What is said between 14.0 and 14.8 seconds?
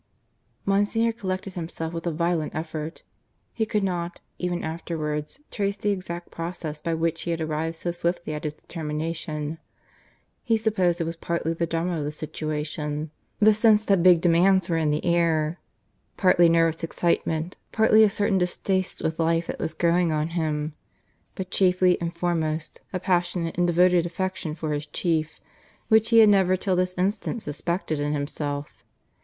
big demands were